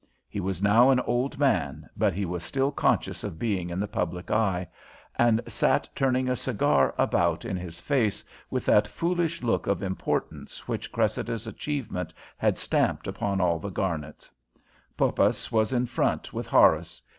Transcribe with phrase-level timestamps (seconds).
[0.27, 3.87] He was now an old man, but he was still conscious of being in the
[3.87, 4.67] public eye,
[5.15, 10.67] and sat turning a cigar about in his face with that foolish look of importance
[10.67, 14.31] which Cressida's achievement had stamped upon all the Garnets.
[14.97, 17.03] Poppas was in front, with Horace.